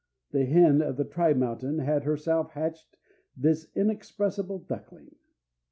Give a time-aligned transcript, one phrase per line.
[0.31, 2.97] The hen of the tri mountain had herself hatched
[3.37, 5.13] this inexpressible duckling.